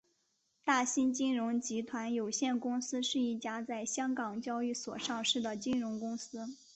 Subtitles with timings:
[0.65, 6.47] 大新金融集团有限公司是一家在香港交易所上市的金融公司。